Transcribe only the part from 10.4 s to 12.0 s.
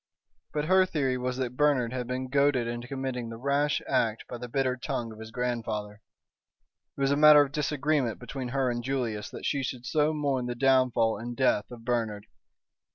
the downfall and death of